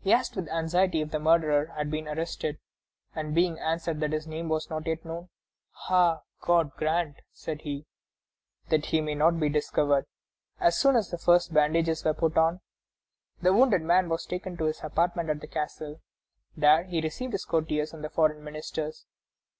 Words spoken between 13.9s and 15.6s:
was taken to his apartments at the